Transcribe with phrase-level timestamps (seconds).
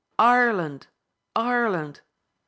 [0.17, 0.87] Ireland!
[1.35, 2.01] Ireland!